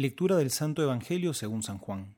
Lectura 0.00 0.38
del 0.38 0.50
Santo 0.50 0.82
Evangelio 0.82 1.34
según 1.34 1.62
San 1.62 1.76
Juan. 1.76 2.16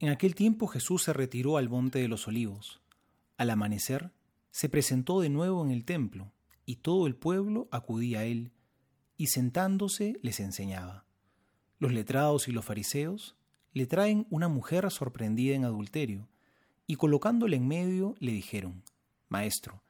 En 0.00 0.08
aquel 0.08 0.34
tiempo 0.34 0.68
Jesús 0.68 1.02
se 1.02 1.12
retiró 1.12 1.58
al 1.58 1.68
monte 1.68 1.98
de 1.98 2.08
los 2.08 2.26
olivos. 2.26 2.80
Al 3.36 3.50
amanecer, 3.50 4.10
se 4.50 4.70
presentó 4.70 5.20
de 5.20 5.28
nuevo 5.28 5.62
en 5.62 5.70
el 5.70 5.84
templo, 5.84 6.32
y 6.64 6.76
todo 6.76 7.06
el 7.06 7.14
pueblo 7.14 7.68
acudía 7.72 8.20
a 8.20 8.24
él, 8.24 8.52
y 9.18 9.26
sentándose 9.26 10.18
les 10.22 10.40
enseñaba. 10.40 11.04
Los 11.78 11.92
letrados 11.92 12.48
y 12.48 12.52
los 12.52 12.64
fariseos 12.64 13.36
le 13.74 13.86
traen 13.86 14.26
una 14.30 14.48
mujer 14.48 14.90
sorprendida 14.90 15.54
en 15.54 15.66
adulterio, 15.66 16.26
y 16.86 16.94
colocándola 16.94 17.54
en 17.56 17.68
medio 17.68 18.14
le 18.18 18.32
dijeron, 18.32 18.82
Maestro, 19.28 19.82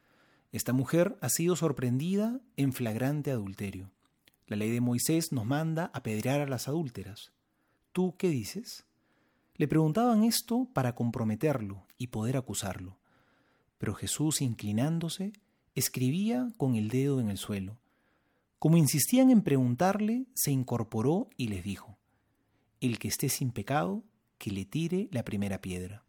esta 0.50 0.72
mujer 0.72 1.16
ha 1.20 1.28
sido 1.28 1.54
sorprendida 1.54 2.40
en 2.56 2.72
flagrante 2.72 3.30
adulterio. 3.30 3.92
La 4.48 4.56
ley 4.56 4.70
de 4.70 4.80
Moisés 4.80 5.30
nos 5.30 5.44
manda 5.44 5.90
apedrear 5.92 6.40
a 6.40 6.46
las 6.46 6.68
adúlteras. 6.68 7.32
¿Tú 7.92 8.16
qué 8.16 8.30
dices? 8.30 8.86
Le 9.56 9.68
preguntaban 9.68 10.24
esto 10.24 10.70
para 10.72 10.94
comprometerlo 10.94 11.86
y 11.98 12.06
poder 12.06 12.38
acusarlo. 12.38 12.98
Pero 13.76 13.92
Jesús, 13.92 14.40
inclinándose, 14.40 15.34
escribía 15.74 16.48
con 16.56 16.76
el 16.76 16.88
dedo 16.88 17.20
en 17.20 17.28
el 17.28 17.36
suelo. 17.36 17.76
Como 18.58 18.78
insistían 18.78 19.30
en 19.30 19.42
preguntarle, 19.42 20.24
se 20.34 20.50
incorporó 20.50 21.28
y 21.36 21.48
les 21.48 21.62
dijo, 21.62 21.98
El 22.80 22.98
que 22.98 23.08
esté 23.08 23.28
sin 23.28 23.50
pecado, 23.50 24.02
que 24.38 24.50
le 24.50 24.64
tire 24.64 25.08
la 25.12 25.24
primera 25.24 25.60
piedra. 25.60 26.04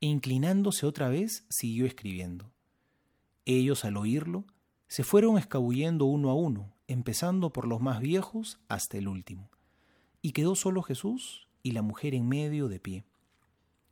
E 0.00 0.06
inclinándose 0.06 0.86
otra 0.86 1.08
vez, 1.08 1.44
siguió 1.48 1.84
escribiendo. 1.84 2.52
Ellos, 3.44 3.84
al 3.84 3.96
oírlo, 3.96 4.44
se 4.86 5.02
fueron 5.02 5.36
escabullendo 5.36 6.04
uno 6.04 6.30
a 6.30 6.34
uno, 6.34 6.72
empezando 6.90 7.52
por 7.52 7.68
los 7.68 7.80
más 7.80 8.00
viejos 8.00 8.58
hasta 8.66 8.98
el 8.98 9.06
último. 9.06 9.48
Y 10.22 10.32
quedó 10.32 10.56
solo 10.56 10.82
Jesús 10.82 11.46
y 11.62 11.70
la 11.70 11.82
mujer 11.82 12.14
en 12.14 12.28
medio 12.28 12.68
de 12.68 12.80
pie. 12.80 13.04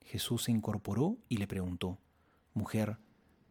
Jesús 0.02 0.44
se 0.44 0.50
incorporó 0.50 1.16
y 1.28 1.36
le 1.36 1.46
preguntó, 1.46 1.98
Mujer, 2.54 2.98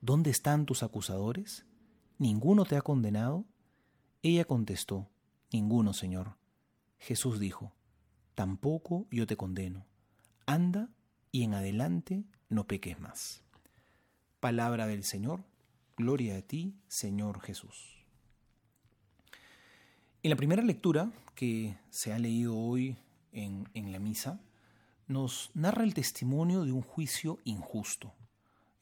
¿dónde 0.01 0.31
están 0.31 0.65
tus 0.65 0.83
acusadores? 0.83 1.65
¿Ninguno 2.17 2.65
te 2.65 2.75
ha 2.75 2.81
condenado? 2.81 3.45
Ella 4.21 4.43
contestó, 4.43 5.07
Ninguno, 5.53 5.93
Señor. 5.93 6.35
Jesús 6.99 7.39
dijo, 7.39 7.71
Tampoco 8.35 9.07
yo 9.11 9.27
te 9.27 9.37
condeno. 9.37 9.85
Anda 10.45 10.89
y 11.31 11.43
en 11.43 11.53
adelante 11.53 12.25
no 12.49 12.67
peques 12.67 12.99
más. 12.99 13.43
Palabra 14.41 14.87
del 14.87 15.05
Señor. 15.05 15.45
Gloria 15.95 16.37
a 16.37 16.41
ti, 16.41 16.75
Señor 16.89 17.39
Jesús. 17.39 17.96
En 20.27 20.31
la 20.31 20.35
primera 20.35 20.61
lectura 20.61 21.09
que 21.35 21.77
se 21.89 22.11
ha 22.11 22.19
leído 22.19 22.57
hoy 22.57 22.97
en, 23.31 23.69
en, 23.73 23.93
la 23.93 23.99
misa, 23.99 24.41
nos 25.07 25.51
narra 25.53 25.85
el 25.85 25.93
testimonio 25.93 26.65
de 26.65 26.73
un 26.73 26.81
juicio 26.81 27.39
injusto. 27.45 28.11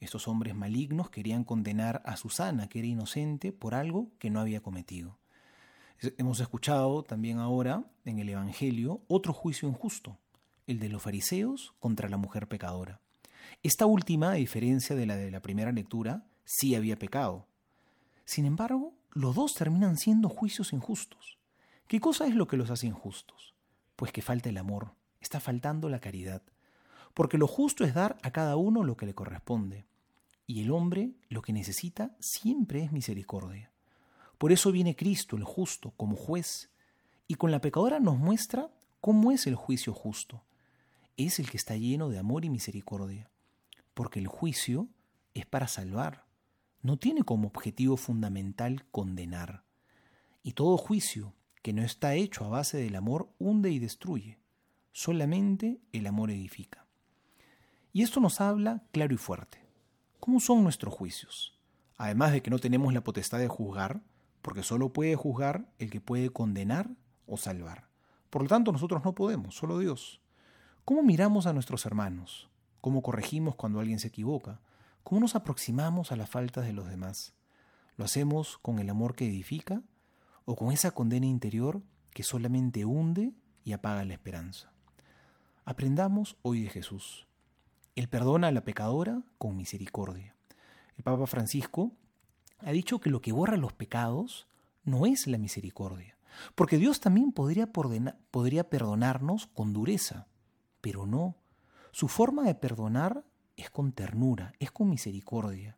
Estos 0.00 0.26
hombres 0.26 0.56
malignos 0.56 1.08
querían 1.08 1.44
condenar 1.44 2.02
a 2.04 2.16
Susana, 2.16 2.68
que 2.68 2.80
era 2.80 2.88
inocente, 2.88 3.52
por 3.52 3.76
algo 3.76 4.08
que 4.18 4.28
no 4.28 4.40
había 4.40 4.60
cometido. 4.60 5.18
Hemos 6.18 6.40
escuchado 6.40 7.04
también 7.04 7.38
ahora 7.38 7.84
en 8.04 8.18
el 8.18 8.28
Evangelio 8.28 9.02
otro 9.06 9.32
juicio 9.32 9.68
injusto, 9.68 10.18
el 10.66 10.80
de 10.80 10.88
los 10.88 11.00
fariseos 11.00 11.74
contra 11.78 12.08
la 12.08 12.16
mujer 12.16 12.48
pecadora. 12.48 13.00
Esta 13.62 13.86
última, 13.86 14.32
a 14.32 14.34
diferencia 14.34 14.96
de 14.96 15.06
la 15.06 15.14
de 15.14 15.30
la 15.30 15.42
primera 15.42 15.70
lectura, 15.70 16.26
sí 16.44 16.74
había 16.74 16.98
pecado. 16.98 17.46
Sin 18.24 18.46
embargo, 18.46 18.94
los 19.12 19.36
dos 19.36 19.54
terminan 19.54 19.96
siendo 19.96 20.28
juicios 20.28 20.72
injustos. 20.72 21.35
¿Qué 21.88 22.00
cosa 22.00 22.26
es 22.26 22.34
lo 22.34 22.48
que 22.48 22.56
los 22.56 22.70
hace 22.70 22.88
injustos? 22.88 23.54
Pues 23.94 24.10
que 24.10 24.20
falta 24.20 24.48
el 24.48 24.58
amor, 24.58 24.94
está 25.20 25.38
faltando 25.38 25.88
la 25.88 26.00
caridad. 26.00 26.42
Porque 27.14 27.38
lo 27.38 27.46
justo 27.46 27.84
es 27.84 27.94
dar 27.94 28.18
a 28.22 28.32
cada 28.32 28.56
uno 28.56 28.82
lo 28.82 28.96
que 28.96 29.06
le 29.06 29.14
corresponde. 29.14 29.86
Y 30.48 30.62
el 30.62 30.72
hombre 30.72 31.12
lo 31.28 31.42
que 31.42 31.52
necesita 31.52 32.16
siempre 32.18 32.82
es 32.82 32.90
misericordia. 32.90 33.70
Por 34.36 34.50
eso 34.50 34.72
viene 34.72 34.96
Cristo, 34.96 35.36
el 35.36 35.44
justo, 35.44 35.92
como 35.96 36.16
juez, 36.16 36.70
y 37.28 37.36
con 37.36 37.52
la 37.52 37.60
pecadora 37.60 38.00
nos 38.00 38.18
muestra 38.18 38.68
cómo 39.00 39.30
es 39.30 39.46
el 39.46 39.54
juicio 39.54 39.94
justo. 39.94 40.42
Es 41.16 41.38
el 41.38 41.48
que 41.48 41.56
está 41.56 41.76
lleno 41.76 42.08
de 42.08 42.18
amor 42.18 42.44
y 42.44 42.50
misericordia. 42.50 43.30
Porque 43.94 44.18
el 44.18 44.26
juicio 44.26 44.88
es 45.34 45.46
para 45.46 45.68
salvar, 45.68 46.24
no 46.82 46.96
tiene 46.96 47.22
como 47.22 47.46
objetivo 47.46 47.96
fundamental 47.96 48.84
condenar. 48.90 49.62
Y 50.42 50.52
todo 50.52 50.76
juicio 50.76 51.32
que 51.66 51.72
no 51.72 51.82
está 51.82 52.14
hecho 52.14 52.44
a 52.44 52.48
base 52.48 52.76
del 52.78 52.94
amor 52.94 53.28
hunde 53.40 53.72
y 53.72 53.80
destruye. 53.80 54.38
Solamente 54.92 55.80
el 55.90 56.06
amor 56.06 56.30
edifica. 56.30 56.86
Y 57.92 58.02
esto 58.02 58.20
nos 58.20 58.40
habla 58.40 58.84
claro 58.92 59.14
y 59.14 59.16
fuerte. 59.16 59.66
¿Cómo 60.20 60.38
son 60.38 60.62
nuestros 60.62 60.94
juicios? 60.94 61.58
Además 61.96 62.30
de 62.30 62.40
que 62.40 62.50
no 62.50 62.60
tenemos 62.60 62.94
la 62.94 63.02
potestad 63.02 63.40
de 63.40 63.48
juzgar, 63.48 64.00
porque 64.42 64.62
solo 64.62 64.92
puede 64.92 65.16
juzgar 65.16 65.68
el 65.80 65.90
que 65.90 66.00
puede 66.00 66.30
condenar 66.30 66.88
o 67.26 67.36
salvar. 67.36 67.88
Por 68.30 68.42
lo 68.42 68.48
tanto, 68.48 68.70
nosotros 68.70 69.02
no 69.04 69.16
podemos, 69.16 69.56
solo 69.56 69.80
Dios. 69.80 70.20
¿Cómo 70.84 71.02
miramos 71.02 71.46
a 71.46 71.52
nuestros 71.52 71.84
hermanos? 71.84 72.48
¿Cómo 72.80 73.02
corregimos 73.02 73.56
cuando 73.56 73.80
alguien 73.80 73.98
se 73.98 74.06
equivoca? 74.06 74.60
¿Cómo 75.02 75.20
nos 75.20 75.34
aproximamos 75.34 76.12
a 76.12 76.16
las 76.16 76.30
faltas 76.30 76.64
de 76.64 76.74
los 76.74 76.88
demás? 76.88 77.34
¿Lo 77.96 78.04
hacemos 78.04 78.56
con 78.58 78.78
el 78.78 78.88
amor 78.88 79.16
que 79.16 79.26
edifica 79.26 79.82
o 80.46 80.56
con 80.56 80.72
esa 80.72 80.92
condena 80.92 81.26
interior 81.26 81.82
que 82.10 82.22
solamente 82.22 82.86
hunde 82.86 83.34
y 83.64 83.72
apaga 83.72 84.04
la 84.06 84.14
esperanza? 84.14 84.72
Aprendamos 85.66 86.36
hoy 86.42 86.62
de 86.62 86.70
Jesús. 86.70 87.26
Él 87.96 88.08
perdona 88.08 88.48
a 88.48 88.52
la 88.52 88.64
pecadora 88.64 89.22
con 89.36 89.56
misericordia. 89.56 90.34
El 90.96 91.02
Papa 91.02 91.26
Francisco 91.26 91.92
ha 92.60 92.70
dicho 92.70 93.00
que 93.00 93.10
lo 93.10 93.20
que 93.20 93.32
borra 93.32 93.56
los 93.56 93.72
pecados 93.72 94.46
no 94.84 95.04
es 95.04 95.26
la 95.26 95.38
misericordia, 95.38 96.16
porque 96.54 96.78
Dios 96.78 97.00
también 97.00 97.32
podría, 97.32 97.70
podría 97.72 98.70
perdonarnos 98.70 99.48
con 99.48 99.72
dureza, 99.72 100.28
pero 100.80 101.06
no. 101.06 101.36
Su 101.90 102.08
forma 102.08 102.44
de 102.44 102.54
perdonar 102.54 103.24
es 103.56 103.70
con 103.70 103.92
ternura, 103.92 104.52
es 104.58 104.70
con 104.70 104.88
misericordia. 104.88 105.76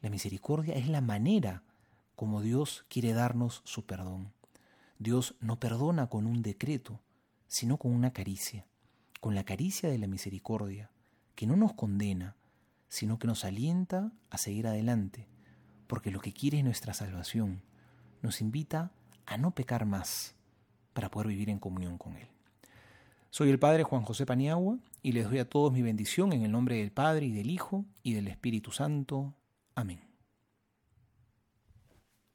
La 0.00 0.10
misericordia 0.10 0.74
es 0.74 0.88
la 0.88 1.00
manera 1.00 1.62
como 2.14 2.42
Dios 2.42 2.84
quiere 2.88 3.12
darnos 3.12 3.62
su 3.64 3.84
perdón. 3.84 4.32
Dios 4.98 5.34
no 5.40 5.58
perdona 5.58 6.08
con 6.08 6.26
un 6.26 6.42
decreto, 6.42 7.00
sino 7.48 7.76
con 7.76 7.92
una 7.92 8.12
caricia, 8.12 8.66
con 9.20 9.34
la 9.34 9.44
caricia 9.44 9.88
de 9.90 9.98
la 9.98 10.06
misericordia, 10.06 10.90
que 11.34 11.46
no 11.46 11.56
nos 11.56 11.72
condena, 11.74 12.36
sino 12.88 13.18
que 13.18 13.26
nos 13.26 13.44
alienta 13.44 14.12
a 14.30 14.38
seguir 14.38 14.66
adelante, 14.66 15.26
porque 15.86 16.10
lo 16.10 16.20
que 16.20 16.32
quiere 16.32 16.58
es 16.58 16.64
nuestra 16.64 16.94
salvación. 16.94 17.62
Nos 18.22 18.40
invita 18.40 18.92
a 19.26 19.38
no 19.38 19.52
pecar 19.52 19.86
más 19.86 20.34
para 20.92 21.10
poder 21.10 21.28
vivir 21.28 21.50
en 21.50 21.58
comunión 21.58 21.98
con 21.98 22.16
Él. 22.16 22.28
Soy 23.30 23.48
el 23.48 23.58
Padre 23.58 23.82
Juan 23.82 24.02
José 24.02 24.26
Paniagua 24.26 24.78
y 25.02 25.12
les 25.12 25.28
doy 25.28 25.38
a 25.38 25.48
todos 25.48 25.72
mi 25.72 25.80
bendición 25.80 26.32
en 26.32 26.42
el 26.42 26.52
nombre 26.52 26.76
del 26.76 26.92
Padre 26.92 27.26
y 27.26 27.32
del 27.32 27.50
Hijo 27.50 27.86
y 28.02 28.12
del 28.12 28.28
Espíritu 28.28 28.72
Santo. 28.72 29.34
Amén. 29.74 30.11